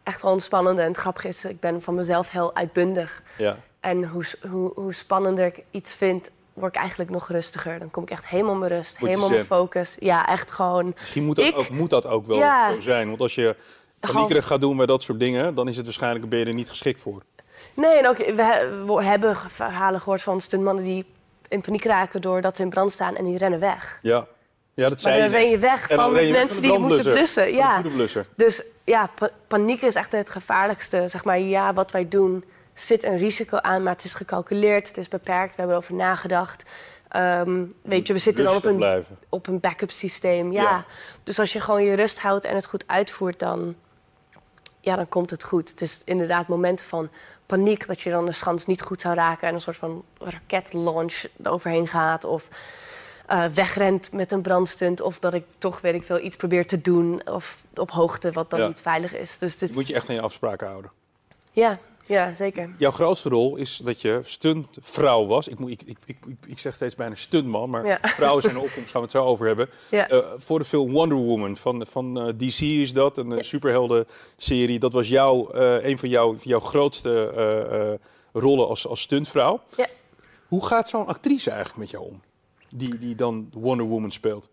echt 0.03 0.21
wel 0.21 0.39
spannend. 0.39 0.79
En 0.79 0.87
het 0.87 0.97
grappige 0.97 1.27
is, 1.27 1.45
ik 1.45 1.59
ben 1.59 1.81
van 1.81 1.95
mezelf 1.95 2.29
heel 2.31 2.55
uitbundig. 2.55 3.23
Ja. 3.37 3.57
En 3.79 4.03
hoe, 4.03 4.23
hoe, 4.49 4.71
hoe 4.75 4.93
spannender 4.93 5.45
ik 5.45 5.63
iets 5.71 5.95
vind, 5.95 6.31
word 6.53 6.75
ik 6.75 6.81
eigenlijk 6.81 7.09
nog 7.09 7.29
rustiger. 7.29 7.79
Dan 7.79 7.91
kom 7.91 8.03
ik 8.03 8.09
echt 8.09 8.27
helemaal 8.27 8.55
mijn 8.55 8.71
rust, 8.71 8.97
helemaal 8.97 9.29
mijn 9.29 9.45
focus. 9.45 9.95
Ja, 9.99 10.27
echt 10.27 10.51
gewoon... 10.51 10.93
Misschien 10.99 11.25
moet 11.25 11.35
dat, 11.35 11.45
Ik- 11.45 11.57
ook, 11.57 11.69
moet 11.69 11.89
dat 11.89 12.05
ook 12.05 12.25
wel 12.25 12.37
Ja. 12.37 12.73
zo 12.73 12.79
zijn. 12.79 13.07
Want 13.07 13.21
als 13.21 13.35
je 13.35 13.55
paniekerig 13.99 14.45
gaat 14.47 14.61
doen 14.61 14.77
bij 14.77 14.85
dat 14.85 15.03
soort 15.03 15.19
dingen... 15.19 15.55
dan 15.55 15.67
is 15.67 15.75
het 15.75 15.85
waarschijnlijk 15.85 16.29
ben 16.29 16.39
je 16.39 16.45
er 16.45 16.53
niet 16.53 16.69
geschikt 16.69 16.99
voor. 17.01 17.21
Nee, 17.73 17.97
en 17.97 18.07
ook, 18.07 18.17
we 18.17 19.03
hebben 19.03 19.35
verhalen 19.35 19.99
gehoord 20.01 20.21
van 20.21 20.39
stuntmannen 20.41 20.83
die 20.83 21.05
in 21.47 21.61
paniek 21.61 21.85
raken 21.85 22.21
doordat 22.21 22.55
ze 22.55 22.61
in 22.63 22.69
brand 22.69 22.91
staan 22.91 23.15
en 23.15 23.25
die 23.25 23.37
rennen 23.37 23.59
weg. 23.59 23.99
Ja, 24.01 24.27
ja 24.75 24.89
dat 24.89 25.03
Maar 25.03 25.17
dan 25.19 25.29
ren 25.29 25.49
je 25.49 25.57
weg 25.57 25.87
van 25.87 26.13
je 26.13 26.13
weg 26.13 26.31
mensen 26.31 26.49
van 26.55 26.61
de 26.61 26.69
die 26.69 26.79
moeten 26.79 27.03
blussen. 27.11 27.45
De 27.45 27.53
Ja. 27.53 27.83
Dus 28.35 28.63
ja, 28.83 29.09
pa- 29.15 29.29
paniek 29.47 29.81
is 29.81 29.95
echt 29.95 30.11
het 30.11 30.29
gevaarlijkste. 30.29 31.07
Zeg 31.07 31.23
maar, 31.23 31.39
ja, 31.39 31.73
wat 31.73 31.91
wij 31.91 32.07
doen 32.07 32.43
zit 32.73 33.03
een 33.03 33.17
risico 33.17 33.57
aan, 33.57 33.83
maar 33.83 33.93
het 33.93 34.03
is 34.03 34.13
gecalculeerd, 34.13 34.87
het 34.87 34.97
is 34.97 35.07
beperkt, 35.07 35.49
we 35.49 35.55
hebben 35.61 35.75
erover 35.75 35.95
nagedacht. 35.95 36.63
Ehm, 37.07 37.63
weet 37.81 38.07
je, 38.07 38.13
we 38.13 38.19
zitten 38.19 38.45
dan 38.45 38.55
op 38.55 38.65
een, 38.65 38.75
blijven. 38.75 39.17
op 39.29 39.47
een 39.47 39.59
backup 39.59 39.91
systeem. 39.91 40.51
Ja. 40.51 40.61
Ja. 40.61 40.85
Dus 41.23 41.39
als 41.39 41.53
je 41.53 41.59
gewoon 41.59 41.83
je 41.83 41.93
rust 41.93 42.19
houdt 42.19 42.45
en 42.45 42.55
het 42.55 42.65
goed 42.65 42.83
uitvoert, 42.87 43.39
dan, 43.39 43.75
ja, 44.81 44.95
dan 44.95 45.07
komt 45.09 45.29
het 45.29 45.43
goed. 45.43 45.69
Het 45.69 45.81
is 45.81 46.01
inderdaad 46.05 46.47
momenten 46.47 46.85
van 46.85 47.09
paniek 47.45 47.87
dat 47.87 48.01
je 48.01 48.09
dan 48.09 48.25
de 48.25 48.31
schans 48.31 48.65
niet 48.65 48.81
goed 48.81 49.01
zou 49.01 49.15
raken 49.15 49.47
en 49.47 49.53
een 49.53 49.59
soort 49.61 49.77
van 49.77 50.03
raketlaunch 50.19 51.23
eroverheen 51.43 51.87
gaat. 51.87 52.23
Of 52.23 52.47
eh, 53.27 53.45
wegrent 53.45 54.11
met 54.11 54.31
een 54.31 54.41
brandstunt. 54.41 55.01
Of 55.01 55.19
dat 55.19 55.33
ik 55.33 55.43
toch, 55.57 55.81
weet 55.81 55.93
ik 55.93 56.03
veel, 56.03 56.19
iets 56.19 56.35
probeer 56.35 56.67
te 56.67 56.81
doen. 56.81 57.21
Of 57.31 57.63
op 57.75 57.91
hoogte, 57.91 58.31
wat 58.31 58.49
dan 58.49 58.59
Ja. 58.59 58.67
niet 58.67 58.81
veilig 58.81 59.15
is. 59.15 59.37
Dus 59.37 59.57
dit, 59.57 59.73
Moet 59.73 59.87
je 59.87 59.93
echt 59.93 60.09
aan 60.09 60.15
je 60.15 60.21
afspraken 60.21 60.67
houden. 60.67 60.91
ja, 61.51 61.79
ja, 62.07 62.33
zeker. 62.33 62.69
Jouw 62.77 62.91
grootste 62.91 63.29
rol 63.29 63.55
is 63.55 63.81
dat 63.83 64.01
je 64.01 64.19
stuntvrouw 64.23 65.25
was. 65.25 65.47
Ik, 65.47 65.59
moet, 65.59 65.71
ik, 65.71 65.81
ik, 65.85 65.97
ik, 66.05 66.17
ik 66.45 66.59
zeg 66.59 66.73
steeds 66.73 66.95
bijna 66.95 67.15
stuntman, 67.15 67.69
maar 67.69 67.85
Ja. 67.85 67.99
vrouwen 68.01 68.41
zijn 68.41 68.55
een 68.55 68.61
opkomst, 68.61 68.91
gaan 68.91 69.01
we 69.01 69.07
het 69.07 69.15
zo 69.15 69.23
over 69.23 69.47
hebben. 69.47 69.69
Ja. 69.89 70.07
Eh, 70.09 70.19
voor 70.37 70.59
de 70.59 70.65
film 70.65 70.91
Wonder 70.91 71.17
Woman 71.17 71.57
van, 71.57 71.85
van 71.89 72.19
eh, 72.19 72.27
DC 72.37 72.59
is 72.61 72.93
dat, 72.93 73.17
een 73.17 73.31
eh, 73.37 73.43
superhelden-serie. 73.43 74.79
Dat 74.79 74.93
was 74.93 75.07
jouw, 75.07 75.53
een 75.53 75.97
van 75.97 76.09
jouw, 76.09 76.35
jouw 76.41 76.59
grootste 76.59 77.99
rollen 78.33 78.67
als, 78.67 78.87
als 78.87 79.01
stuntvrouw. 79.01 79.61
Ja. 79.77 79.85
Hoe 80.47 80.65
gaat 80.65 80.89
zo'n 80.89 81.07
actrice 81.07 81.49
eigenlijk 81.49 81.79
met 81.79 81.89
jou 81.89 82.03
om? 82.05 82.21
Die, 82.69 82.97
die 82.97 83.15
dan 83.15 83.49
Wonder 83.53 83.85
Woman 83.85 84.11
speelt. 84.11 84.49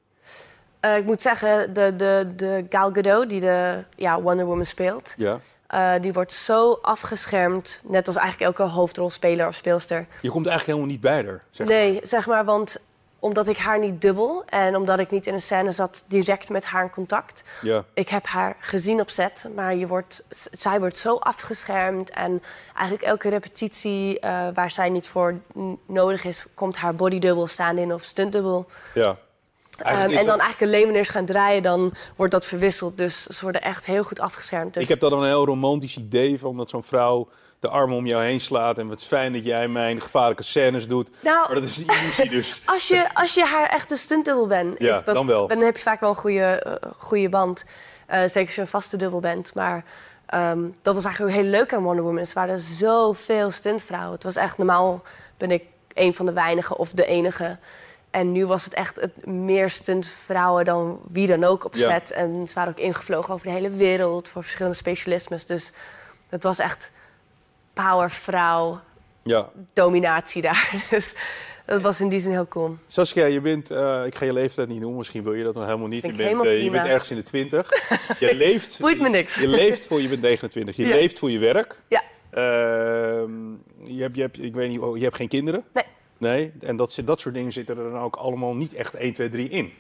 Eh, 0.81 0.97
ik 0.97 1.05
moet 1.05 1.23
zeggen, 1.23 1.73
de, 1.73 1.97
de, 1.97 2.33
de 2.37 2.67
Gal 2.69 2.91
Gadot, 2.93 3.29
die 3.29 3.41
de 3.41 3.85
ja, 3.97 4.21
Wonder 4.23 4.47
Woman 4.47 4.67
speelt... 4.67 5.15
Ja. 5.17 5.39
eh, 5.67 5.93
die 6.01 6.13
wordt 6.13 6.33
zo 6.33 6.79
afgeschermd, 6.83 7.83
net 7.87 8.07
als 8.07 8.17
eigenlijk 8.17 8.59
elke 8.59 8.73
hoofdrolspeler 8.73 9.47
of 9.47 9.55
speelster. 9.55 10.07
Je 10.21 10.31
komt 10.31 10.47
eigenlijk 10.47 10.67
helemaal 10.67 10.87
niet 10.87 11.01
bij 11.01 11.25
haar. 11.25 11.43
Zeg. 11.51 11.67
Nee, 11.67 12.01
zeg 12.03 12.27
maar, 12.27 12.45
want 12.45 12.81
omdat 13.23 13.49
ik 13.49 13.57
haar 13.57 13.79
niet 13.79 14.01
dubbel... 14.01 14.43
en 14.47 14.77
omdat 14.77 14.99
ik 14.99 15.11
niet 15.11 15.27
in 15.27 15.35
een 15.35 15.43
scène 15.43 15.73
zat 15.73 16.05
direct 16.07 16.49
met 16.49 16.65
haar 16.65 16.83
in 16.85 16.91
contact... 16.91 17.43
Ja. 17.61 17.85
Ik 17.95 18.09
heb 18.09 18.27
haar 18.27 18.57
gezien 18.61 19.01
op 19.01 19.11
set, 19.11 19.49
maar 19.55 19.75
je 19.75 19.87
wordt, 19.87 20.25
zij 20.51 20.79
wordt 20.81 20.97
zo 20.97 21.17
afgeschermd. 21.17 22.11
En 22.11 22.43
eigenlijk 22.75 23.09
elke 23.09 23.29
repetitie 23.29 24.21
eh, 24.21 24.47
waar 24.55 24.71
zij 24.71 24.89
niet 24.89 25.09
voor 25.09 25.41
nodig 25.87 26.25
is, 26.25 26.45
komt 26.55 26.77
haar 26.77 26.95
bodydouble 26.95 27.47
staan 27.47 27.79
in 27.79 27.93
of 27.93 28.03
stuntdubbel. 28.03 28.67
Ja. 28.95 29.17
Ehm, 29.79 29.97
en 29.97 30.11
dan 30.15 30.27
dat- 30.27 30.39
eigenlijk 30.39 30.73
alleen 30.73 30.85
wanneer 30.85 31.05
ze 31.05 31.13
gaan 31.13 31.25
draaien, 31.25 31.63
dan 31.63 31.93
wordt 32.17 32.33
dat 32.33 32.45
verwisseld. 32.47 32.97
Dus 32.99 33.27
ze 33.27 33.43
worden 33.43 33.63
echt 33.63 33.87
heel 33.87 34.03
goed 34.03 34.21
afgeschermd. 34.21 34.75
Dus 34.75 34.83
Ik 34.83 34.89
heb 34.89 35.01
dan 35.01 35.13
een 35.13 35.27
heel 35.27 35.45
romantisch 35.47 35.97
idee 35.97 36.39
van 36.39 36.57
dat 36.57 36.71
zo'n 36.71 36.83
vrouw 36.83 37.29
de 37.63 37.69
armen 37.69 37.97
om 37.97 38.07
jou 38.07 38.25
heen 38.25 38.41
slaat. 38.41 38.79
En 38.79 38.89
wat 38.89 39.03
fijn 39.05 39.33
dat 39.33 39.45
jij 39.45 39.69
mijn 39.69 40.01
gevaarlijke 40.01 40.43
scènes 40.43 40.89
doet. 40.89 41.11
Nou, 41.21 41.47
Maar 41.47 41.55
dat 41.55 41.65
is 41.65 41.77
een 41.77 41.87
illusie 41.87 42.29
dus. 42.29 42.63
Als 42.75 42.89
je, 42.89 43.15
als 43.15 43.35
je 43.35 43.45
haar 43.45 43.69
echte 43.69 43.97
stuntdubbel 43.97 44.47
bent, 44.47 44.75
Ja, 44.79 44.97
is 44.99 45.05
dat, 45.05 45.15
dan 45.15 45.27
wel. 45.27 45.49
heb 45.49 45.77
je 45.77 45.83
vaak 45.83 46.01
wel 46.01 46.09
een 46.09 46.15
goede, 46.15 46.41
eh, 46.45 46.91
goede 46.99 47.29
band. 47.29 47.65
Eh, 48.07 48.21
zeker 48.21 48.41
als 48.47 48.55
je 48.55 48.61
een 48.61 48.67
vaste 48.67 48.97
dubbel 48.97 49.21
bent. 49.21 49.55
Maar 49.55 49.85
ehm, 50.27 50.61
dat 50.83 50.95
was 50.95 51.05
eigenlijk 51.05 51.37
ook 51.37 51.43
heel 51.43 51.51
leuk 51.51 51.75
aan 51.75 51.83
Wonder 51.83 52.05
Woman. 52.05 52.23
Er 52.23 52.31
waren 52.35 52.59
zoveel 52.59 53.51
stuntvrouwen. 53.51 54.13
Het 54.13 54.23
was 54.25 54.37
echt 54.37 54.59
normaal 54.59 55.03
ben 55.37 55.51
ik 55.51 55.63
een 55.95 56.15
van 56.15 56.27
de 56.27 56.33
weinigen 56.33 56.77
of 56.77 56.91
de 56.91 57.07
enige. 57.07 57.59
En 58.11 58.33
nu 58.33 58.47
was 58.47 58.65
het 58.65 58.75
echt 58.75 59.01
het, 59.01 59.27
meer 59.27 59.71
stuntvrouwen 59.71 60.65
dan 60.65 61.01
wie 61.09 61.27
dan 61.27 61.45
ook 61.45 61.65
op 61.65 61.75
Ja. 61.75 61.91
set. 61.91 62.11
En 62.11 62.47
ze 62.49 62.55
waren 62.55 62.71
ook 62.71 62.79
ingevlogen 62.79 63.35
over 63.35 63.47
de 63.47 63.53
hele 63.53 63.71
wereld 63.71 64.29
voor 64.29 64.43
verschillende 64.43 64.77
specialismes. 64.77 65.47
Dus 65.47 65.73
het 66.29 66.43
was 66.43 66.59
echt 66.59 66.91
powervrouw 67.73 68.81
Ja. 69.23 69.49
dominatie 69.73 70.43
daar. 70.43 70.75
Dus 70.91 71.15
dat 71.67 71.81
was 71.81 72.01
in 72.01 72.09
die 72.09 72.21
zin 72.21 72.31
heel 72.31 72.49
cool. 72.49 72.77
Saskia, 72.87 73.25
je 73.25 73.41
bent, 73.41 73.71
eh, 73.71 74.07
ik 74.07 74.15
ga 74.15 74.25
je 74.25 74.33
leeftijd 74.33 74.69
niet 74.69 74.79
noemen, 74.81 74.99
misschien 74.99 75.23
wil 75.23 75.33
je 75.35 75.45
dat 75.45 75.55
nog 75.55 75.65
helemaal 75.65 75.87
niet. 75.89 76.03
Je 76.03 76.13
bent, 76.13 76.43
eh, 76.45 76.63
je 76.63 76.71
bent 76.71 76.87
ergens 76.87 77.11
in 77.11 77.17
de 77.17 77.23
twintig. 77.23 77.71
Je 78.19 78.35
leeft, 78.45 78.79
Boeit 78.81 79.01
me 79.01 79.09
niks. 79.09 79.35
Je 79.35 79.49
leeft 79.49 79.87
voor, 79.87 80.01
je 80.01 80.09
bent 80.09 80.21
29, 80.23 80.77
je 80.77 80.87
Ja. 80.87 80.95
leeft 80.95 81.19
voor 81.19 81.31
je 81.31 81.39
werk. 81.39 81.83
Ja. 81.89 82.03
Ehm, 82.31 83.51
je, 83.85 84.03
hebt, 84.03 84.17
je, 84.17 84.21
hebt, 84.23 84.43
ik 84.43 84.55
weet 84.55 84.69
niet, 84.71 84.79
oh, 84.81 84.97
je 84.97 85.03
hebt 85.05 85.17
geen 85.17 85.29
kinderen? 85.29 85.65
Nee. 85.73 85.85
Nee, 86.19 86.53
en 86.61 86.77
dat, 86.77 86.99
dat 87.05 87.21
soort 87.21 87.35
dingen 87.35 87.53
zitten 87.53 87.79
er 87.79 87.91
dan 87.91 88.01
ook 88.01 88.17
allemaal 88.17 88.55
niet 88.55 88.75
echt 88.75 88.95
1, 88.95 89.13
2, 89.15 89.29
3 89.29 89.49
in. 89.49 89.73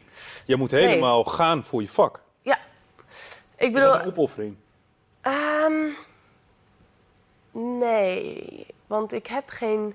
Je 0.46 0.56
moet 0.56 0.70
helemaal 0.70 1.24
gaan 1.24 1.64
voor 1.64 1.80
je 1.80 1.88
vak. 1.88 2.22
Ja. 2.42 2.58
Ik 3.56 3.66
Is 3.68 3.72
bedoel, 3.72 3.92
dat 3.92 4.00
een 4.02 4.06
opoffering? 4.06 4.56
ehm, 5.20 5.72
nee, 7.84 8.66
want 8.86 9.12
ik 9.12 9.26
heb 9.26 9.44
geen. 9.48 9.94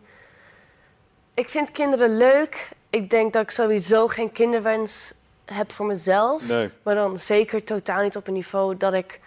Ik 1.33 1.49
vind 1.49 1.71
kinderen 1.71 2.17
leuk. 2.17 2.69
Ik 2.89 3.09
denk 3.09 3.33
dat 3.33 3.41
ik 3.41 3.49
sowieso 3.51 4.07
geen 4.07 4.31
kinderwens 4.31 5.13
heb 5.45 5.71
voor 5.71 5.85
mezelf. 5.85 6.47
Nee. 6.47 6.69
Maar 6.83 6.95
dan 6.95 7.19
zeker 7.19 7.63
totaal 7.63 8.01
niet 8.03 8.15
op 8.15 8.27
een 8.27 8.33
niveau 8.33 8.77
dat 8.77 8.93
ik 8.93 9.19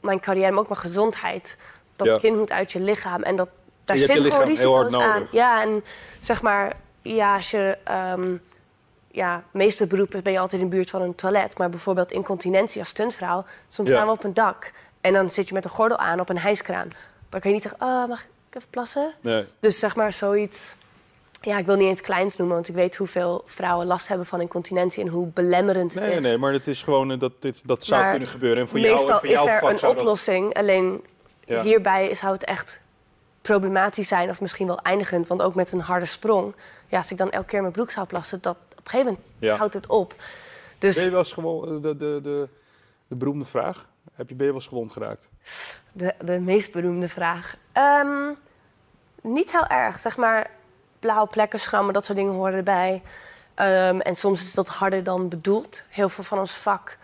mijn 0.00 0.20
carrière, 0.20 0.50
maar 0.50 0.60
ook 0.60 0.68
mijn 0.68 0.80
gezondheid. 0.80 1.56
Dat 1.96 2.06
Ja. 2.06 2.18
kind 2.18 2.36
moet 2.38 2.52
uit 2.52 2.72
je 2.72 2.80
lichaam. 2.80 3.22
En 3.22 3.36
dat, 3.36 3.48
daar 3.84 3.96
Je 3.98 4.04
zit 4.04 4.20
gewoon 4.20 4.44
risico's 4.46 4.94
aan. 4.94 5.26
Ja, 5.30 5.62
en 5.62 5.84
zeg 6.20 6.42
maar, 6.42 6.72
ja, 7.02 7.34
als 7.36 7.50
je. 7.50 7.78
ehm, 7.84 8.36
ja, 9.10 9.42
meeste 9.50 9.86
beroepen 9.86 10.22
ben 10.22 10.32
je 10.32 10.38
altijd 10.38 10.60
in 10.62 10.68
de 10.68 10.74
buurt 10.76 10.90
van 10.90 11.02
een 11.02 11.14
toilet. 11.14 11.58
Maar 11.58 11.70
bijvoorbeeld 11.70 12.12
incontinentie 12.12 12.80
als 12.80 12.88
stuntvrouw, 12.88 13.44
soms 13.68 13.88
Ja. 13.88 13.96
gaan 13.96 14.06
we 14.06 14.12
op 14.12 14.24
een 14.24 14.34
dak. 14.34 14.72
En 15.00 15.12
dan 15.12 15.30
zit 15.30 15.48
je 15.48 15.54
met 15.54 15.64
een 15.64 15.70
gordel 15.70 15.98
aan 15.98 16.20
op 16.20 16.28
een 16.28 16.38
hijskraan. 16.38 16.90
Dan 17.36 17.44
kan 17.44 17.54
je 17.54 17.60
niet 17.62 17.70
zeggen, 17.70 18.02
oh, 18.02 18.08
mag 18.08 18.22
ik 18.22 18.54
even 18.56 18.68
plassen? 18.70 19.14
Nee. 19.20 19.44
Dus 19.60 19.78
zeg 19.78 19.96
maar 19.96 20.12
zoiets... 20.12 20.74
Ja, 21.40 21.58
ik 21.58 21.66
wil 21.66 21.76
niet 21.76 21.88
eens 21.88 22.00
kleins 22.00 22.36
noemen, 22.36 22.56
want 22.56 22.68
ik 22.68 22.74
weet 22.74 22.96
hoeveel 22.96 23.42
vrouwen 23.46 23.86
last 23.86 24.08
hebben 24.08 24.26
van 24.26 24.40
incontinentie 24.40 25.02
en 25.02 25.08
hoe 25.08 25.26
belemmerend 25.26 25.94
het 25.94 26.02
Nee, 26.02 26.16
is. 26.16 26.22
nee, 26.24 26.38
maar 26.38 26.52
het 26.52 26.66
is 26.66 26.82
gewoon, 26.82 27.10
eh, 27.10 27.18
dat, 27.18 27.32
dit, 27.42 27.66
dat 27.66 27.84
zou 27.84 28.00
Maar 28.00 28.10
kunnen 28.10 28.28
gebeuren. 28.28 28.62
En 28.62 28.68
voor 28.68 28.78
jou, 28.78 28.92
Meestal 28.94 29.18
voor 29.18 29.28
is 29.28 29.44
er 29.44 29.62
een 29.64 29.76
dat- 29.80 29.90
oplossing, 29.90 30.54
alleen 30.54 31.04
Ja. 31.44 31.62
hierbij 31.62 32.14
zou 32.14 32.32
het 32.32 32.44
echt 32.44 32.80
problematisch 33.42 34.08
zijn 34.08 34.28
of 34.28 34.40
misschien 34.40 34.66
wel 34.66 34.78
eindigend. 34.80 35.26
Want 35.26 35.42
ook 35.42 35.54
met 35.54 35.72
een 35.72 35.80
harde 35.80 36.06
sprong, 36.06 36.54
ja, 36.88 36.96
als 36.98 37.10
ik 37.10 37.18
dan 37.18 37.30
elke 37.30 37.46
keer 37.46 37.60
mijn 37.60 37.72
broek 37.72 37.90
zou 37.90 38.06
plassen, 38.06 38.38
dat, 38.40 38.56
op 38.56 38.78
een 38.84 38.90
gegeven 38.90 39.06
moment 39.12 39.24
Ja. 39.38 39.56
houdt 39.56 39.74
het 39.74 39.86
op. 39.86 40.08
Ben 40.08 40.16
Dus 40.78 41.04
je 41.04 41.10
wel 41.10 41.18
eens 41.18 41.32
gewoon, 41.32 41.64
eh, 41.76 41.82
de, 41.82 41.96
de, 41.96 42.18
de, 42.22 42.48
de 43.08 43.14
beroemde 43.16 43.44
vraag, 43.44 43.88
heb 44.16 44.28
je, 44.28 44.34
ben 44.34 44.46
je 44.46 44.52
wel 44.52 44.60
eens 44.60 44.68
gewond 44.68 44.92
geraakt? 44.92 45.28
de, 45.92 46.14
de 46.24 46.38
meest 46.40 46.72
beroemde 46.72 47.08
vraag. 47.08 47.56
Ehm, 47.72 48.32
niet 49.22 49.52
heel 49.52 49.66
erg, 49.66 50.00
zeg 50.00 50.16
maar 50.16 50.50
blauwe 50.98 51.26
plekken, 51.28 51.60
schrammen, 51.60 51.94
dat 51.94 52.04
soort 52.04 52.18
dingen 52.18 52.32
horen 52.32 52.54
erbij. 52.54 53.02
Ehm, 53.54 54.00
en 54.00 54.16
soms 54.16 54.42
is 54.44 54.54
dat 54.54 54.68
harder 54.68 55.02
dan 55.02 55.28
bedoeld. 55.28 55.82
Heel 55.88 56.08
veel 56.08 56.24
van 56.24 56.38
ons 56.38 56.52
vak. 56.52 56.98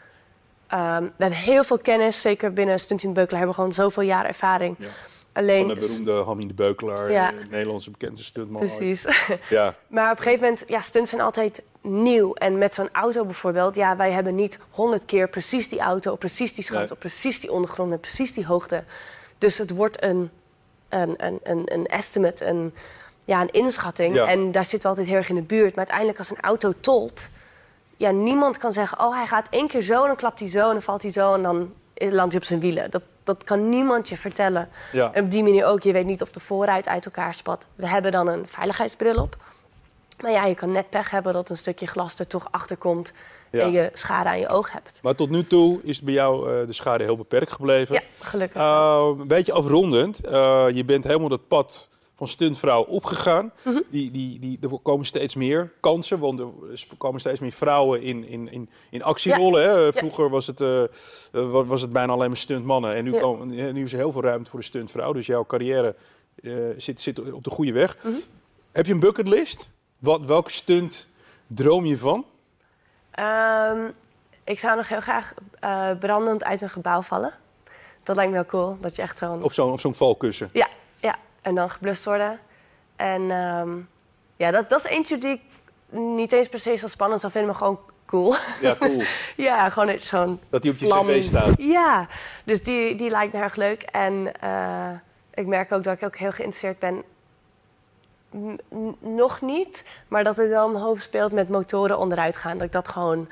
ehm, 0.66 1.02
we 1.02 1.10
hebben 1.24 1.38
heel 1.38 1.64
veel 1.64 1.78
kennis, 1.78 2.20
zeker 2.20 2.52
binnen 2.52 2.80
Stunt 2.80 3.02
in 3.02 3.08
de 3.08 3.14
Beukelaar 3.14 3.38
hebben 3.40 3.56
we 3.56 3.62
gewoon 3.62 3.84
zoveel 3.84 4.02
jaar 4.02 4.24
ervaring. 4.26 4.76
Ja. 4.78 4.86
Alleen, 5.32 5.66
Van 5.66 5.74
de 5.74 5.80
beroemde 5.80 6.24
Hamie 6.24 6.46
de 6.46 6.54
Beukelaar, 6.54 7.10
Ja. 7.12 7.32
eh, 7.32 7.38
Nederlandse 7.50 7.90
bekende 7.90 8.22
stuntman. 8.22 8.60
precies. 8.60 9.06
Ja, 9.48 9.74
Maar 9.88 10.10
op 10.10 10.16
een 10.16 10.22
gegeven 10.22 10.44
moment, 10.44 10.62
ja, 10.66 10.80
stunts 10.80 11.10
zijn 11.10 11.22
altijd 11.22 11.62
nieuw. 11.82 12.34
En 12.34 12.58
met 12.58 12.74
zo'n 12.74 12.88
auto 12.92 13.24
bijvoorbeeld, 13.24 13.74
ja, 13.76 13.96
wij 13.96 14.10
hebben 14.10 14.34
niet 14.34 14.58
honderd 14.70 15.04
keer 15.04 15.28
precies 15.28 15.68
die 15.68 15.80
auto, 15.80 16.16
precies 16.16 16.54
die 16.54 16.64
schans, 16.64 16.90
Nee. 16.90 16.98
precies 16.98 17.40
die 17.40 17.52
ondergrond 17.52 17.90
met 17.90 18.00
precies 18.00 18.32
die 18.34 18.46
hoogte. 18.46 18.84
Dus 19.38 19.58
het 19.58 19.70
wordt 19.70 20.04
een, 20.04 20.30
een, 20.88 21.14
een, 21.16 21.40
een, 21.42 21.62
een 21.74 21.86
estimate, 21.86 22.46
een, 22.46 22.74
ja, 23.24 23.40
een 23.40 23.50
inschatting. 23.50 24.14
Ja. 24.14 24.26
En 24.26 24.52
daar 24.52 24.64
zitten 24.64 24.80
we 24.82 24.88
altijd 24.88 25.06
heel 25.06 25.16
erg 25.16 25.28
in 25.28 25.34
de 25.34 25.42
buurt. 25.42 25.68
Maar 25.68 25.76
uiteindelijk 25.78 26.18
als 26.18 26.30
een 26.30 26.40
auto 26.40 26.72
tolt, 26.80 27.28
ja, 27.96 28.10
niemand 28.10 28.58
kan 28.58 28.72
zeggen, 28.72 29.00
oh, 29.00 29.16
hij 29.16 29.26
gaat 29.26 29.48
één 29.50 29.68
keer 29.68 29.82
zo 29.82 30.00
en 30.00 30.06
dan 30.06 30.16
klapt 30.16 30.40
hij 30.40 30.48
zo 30.48 30.66
en 30.66 30.72
dan 30.72 30.82
valt 30.82 31.02
hij 31.02 31.10
zo 31.10 31.34
en 31.34 31.42
dan 31.42 31.72
landt 31.94 32.32
hij 32.32 32.40
op 32.40 32.46
zijn 32.46 32.60
wielen. 32.60 32.90
Dat, 32.90 33.02
dat 33.24 33.44
kan 33.44 33.68
niemand 33.68 34.08
je 34.08 34.16
vertellen. 34.16 34.68
ja. 34.92 35.10
En 35.12 35.24
op 35.24 35.30
die 35.30 35.42
manier 35.42 35.66
ook, 35.66 35.82
je 35.82 35.92
weet 35.92 36.06
niet 36.06 36.22
of 36.22 36.30
de 36.30 36.40
voorruit 36.40 36.88
uit 36.88 37.04
elkaar 37.04 37.34
spat. 37.34 37.66
We 37.74 37.88
hebben 37.88 38.10
dan 38.12 38.28
een 38.28 38.48
veiligheidsbril 38.48 39.22
op. 39.22 39.36
Maar 40.22 40.30
ja, 40.30 40.44
je 40.44 40.54
kan 40.54 40.72
net 40.72 40.90
pech 40.90 41.10
hebben 41.10 41.32
dat 41.32 41.48
een 41.50 41.56
stukje 41.56 41.86
glas 41.86 42.18
er 42.18 42.26
toch 42.26 42.48
achter 42.50 42.76
komt 42.76 43.12
Ja. 43.50 43.60
en 43.62 43.72
je 43.72 43.90
schade 43.92 44.28
aan 44.28 44.38
je 44.38 44.48
oog 44.48 44.72
hebt. 44.72 45.00
Maar 45.02 45.14
tot 45.14 45.30
nu 45.30 45.44
toe 45.44 45.80
is 45.82 46.00
bij 46.02 46.14
jou 46.14 46.50
eh, 46.60 46.66
de 46.66 46.72
schade 46.72 47.04
heel 47.04 47.16
beperkt 47.16 47.52
gebleven. 47.52 47.94
Ja, 47.94 48.00
gelukkig. 48.20 48.60
Eh, 48.60 49.08
een 49.18 49.26
beetje 49.26 49.52
afrondend. 49.52 50.24
eh, 50.24 50.66
je 50.72 50.84
bent 50.84 51.04
helemaal 51.04 51.28
dat 51.28 51.48
pad 51.48 51.88
van 52.16 52.28
stuntvrouw 52.28 52.82
opgegaan. 52.82 53.52
Mhm. 53.64 53.78
die, 53.90 54.10
die, 54.10 54.38
die, 54.38 54.58
er 54.60 54.78
komen 54.82 55.06
steeds 55.06 55.34
meer 55.34 55.72
kansen, 55.80 56.18
want 56.18 56.38
er 56.40 56.46
komen 56.98 57.20
steeds 57.20 57.40
meer 57.40 57.52
vrouwen 57.52 58.02
in, 58.02 58.24
in, 58.24 58.50
in, 58.52 58.70
in 58.90 59.02
actierollen. 59.02 59.62
Hè? 59.62 59.92
Vroeger 59.92 60.30
was, 60.30 60.46
het, 60.46 60.58
wa- 61.30 61.64
was 61.64 61.80
het 61.80 61.90
bijna 61.92 62.12
alleen 62.12 62.28
maar 62.28 62.36
stuntmannen. 62.36 62.94
En 62.94 63.04
nu, 63.04 63.12
Ja. 63.12 63.20
komen, 63.20 63.48
nu 63.74 63.82
is 63.82 63.92
er 63.92 63.98
heel 63.98 64.12
veel 64.12 64.22
ruimte 64.22 64.50
voor 64.50 64.58
de 64.60 64.64
stuntvrouw. 64.66 65.12
Dus 65.12 65.26
jouw 65.26 65.46
carrière 65.46 65.94
zit, 66.76 67.00
zit 67.00 67.32
op 67.32 67.44
de 67.44 67.50
goede 67.50 67.72
weg. 67.72 67.96
Mhm. 68.02 68.14
Heb 68.72 68.86
je 68.86 68.92
een 68.92 69.00
bucketlist? 69.00 69.68
Wat, 70.02 70.24
welke 70.24 70.50
stunt 70.50 71.08
droom 71.46 71.84
je 71.84 71.98
van? 71.98 72.24
Ehm, 73.10 73.78
ik 74.44 74.58
zou 74.58 74.76
nog 74.76 74.88
heel 74.88 75.00
graag 75.00 75.34
eh, 75.60 75.90
brandend 75.98 76.44
uit 76.44 76.62
een 76.62 76.68
gebouw 76.70 77.02
vallen. 77.02 77.32
Dat 78.02 78.16
lijkt 78.16 78.30
me 78.30 78.36
heel 78.36 78.46
cool, 78.46 78.76
dat 78.80 78.96
je 78.96 79.02
echt 79.02 79.18
zo'n... 79.18 79.42
Op 79.42 79.52
zo'n 79.52 79.72
op 79.72 79.80
zo'n 79.80 79.94
valkussen. 79.94 80.50
Ja, 80.52 80.68
ja, 81.00 81.16
en 81.42 81.54
dan 81.54 81.70
geblust 81.70 82.04
worden. 82.04 82.40
En 82.96 83.30
ehm, 83.30 83.70
ja, 84.36 84.50
dat, 84.50 84.68
dat 84.68 84.84
is 84.84 84.90
eentje 84.90 85.18
die 85.18 85.30
ik 85.30 85.40
niet 85.98 86.32
eens 86.32 86.48
per 86.48 86.60
se 86.60 86.76
zo 86.76 86.86
spannend 86.86 87.20
zou 87.20 87.32
vinden, 87.32 87.50
maar 87.50 87.60
gewoon 87.60 87.80
cool. 88.06 88.34
Ja, 88.60 88.76
cool. 88.78 89.02
ja, 89.36 89.68
gewoon 89.68 89.98
zo'n 89.98 90.40
Dat 90.48 90.62
die 90.62 90.70
op 90.70 90.78
je 90.78 90.86
vlam. 90.86 91.06
cv 91.06 91.22
staat. 91.22 91.54
Ja, 91.58 92.08
dus 92.44 92.62
die, 92.62 92.94
die 92.94 93.10
lijkt 93.10 93.32
me 93.32 93.40
erg 93.40 93.54
leuk. 93.54 93.82
En 93.82 94.40
eh, 94.40 94.90
ik 95.34 95.46
merk 95.46 95.72
ook 95.72 95.84
dat 95.84 95.94
ik 95.94 96.02
ook 96.02 96.16
heel 96.16 96.32
geïnteresseerd 96.32 96.78
ben. 96.78 97.02
Nog 99.00 99.40
niet, 99.40 99.84
maar 100.08 100.24
dat 100.24 100.36
het 100.36 100.48
wel 100.48 100.66
in 100.66 100.72
mijn 100.72 100.84
hoofd 100.84 101.02
speelt 101.02 101.32
met 101.32 101.48
motoren 101.48 101.98
onderuit 101.98 102.36
gaan. 102.36 102.56
Dat 102.58 102.66
ik 102.66 102.72
dat 102.72 102.88
gewoon. 102.88 103.28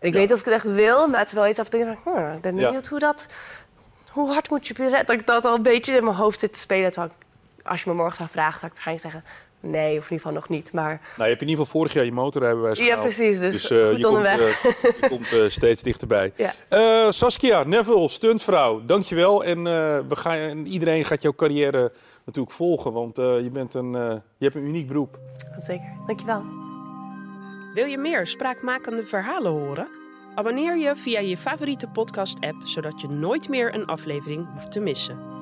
Ik 0.00 0.12
Ja. 0.12 0.18
weet 0.18 0.32
of 0.32 0.38
ik 0.38 0.44
het 0.44 0.54
echt 0.54 0.72
wil, 0.72 1.08
maar 1.08 1.18
het 1.18 1.28
is 1.28 1.34
wel 1.34 1.46
iets 1.46 1.58
af 1.58 1.64
en 1.64 1.70
toe. 1.70 1.84
denk 1.84 1.98
ik, 1.98 2.40
ben 2.40 2.56
Ja. 2.56 2.64
benieuwd 2.64 2.86
hoe 2.86 2.98
dat. 2.98 3.26
Hoe 4.10 4.32
hard 4.32 4.50
moet 4.50 4.66
je 4.66 4.74
pirouette? 4.74 5.04
Dat 5.04 5.20
ik 5.20 5.26
dat 5.26 5.44
al 5.44 5.54
een 5.54 5.62
beetje 5.62 5.96
in 5.96 6.04
mijn 6.04 6.16
hoofd 6.16 6.40
zit 6.40 6.52
te 6.52 6.58
spelen. 6.58 6.90
Terwijl 6.90 7.12
ik- 7.18 7.26
als 7.66 7.82
je 7.82 7.90
me 7.90 7.96
morgen 7.96 8.16
zou 8.16 8.28
vragen, 8.28 8.60
zou 8.60 8.72
ik 8.72 8.78
waarschijnlijk 8.82 9.06
zeggen: 9.12 9.30
nee, 9.60 9.98
of 9.98 10.04
in 10.04 10.12
ieder 10.12 10.16
geval 10.16 10.32
nog 10.32 10.48
niet. 10.48 10.72
Maar 10.72 11.00
Nou, 11.16 11.22
je 11.22 11.22
hebt 11.28 11.42
in 11.42 11.48
ieder 11.48 11.64
geval 11.64 11.80
vorig 11.80 11.92
jaar 11.92 12.04
je 12.04 12.12
motorrijbewijs 12.12 12.78
ja, 12.78 12.84
gehaald. 12.84 13.02
precies. 13.02 13.38
Dus, 13.38 13.70
eh, 13.70 13.86
goed 13.88 13.98
je 13.98 14.08
onderweg. 14.08 14.60
Komt, 14.60 14.74
eh, 14.84 15.00
je 15.00 15.08
komt 15.08 15.32
eh, 15.32 15.48
steeds 15.58 15.82
dichterbij. 15.82 16.32
Ja. 16.36 16.52
Eh, 16.68 17.10
Saskia, 17.10 17.62
Neville, 17.62 18.08
stuntvrouw, 18.08 18.84
dankjewel. 18.86 19.44
En 19.44 19.58
eh, 19.58 19.72
we 20.08 20.16
gaan, 20.16 20.32
en 20.36 20.66
iedereen 20.66 21.04
gaat 21.04 21.22
jouw 21.22 21.34
carrière 21.34 21.92
natuurlijk 22.24 22.54
volgen, 22.54 22.92
want 22.92 23.18
eh, 23.18 23.40
je, 23.42 23.50
bent 23.50 23.74
een, 23.74 23.94
eh, 23.94 24.00
je 24.36 24.44
hebt 24.44 24.54
een 24.54 24.64
uniek 24.66 24.88
beroep. 24.88 25.18
Zeker. 25.58 25.92
Dankjewel. 26.06 26.42
Wil 27.74 27.86
je 27.86 27.98
meer 27.98 28.26
spraakmakende 28.26 29.04
verhalen 29.04 29.52
horen? 29.52 29.88
Abonneer 30.34 30.76
je 30.78 30.96
via 30.96 31.20
je 31.20 31.36
favoriete 31.36 31.86
podcast-app, 31.86 32.56
zodat 32.64 33.00
je 33.00 33.08
nooit 33.08 33.48
meer 33.48 33.74
een 33.74 33.86
aflevering 33.86 34.46
hoeft 34.54 34.72
te 34.72 34.80
missen. 34.80 35.37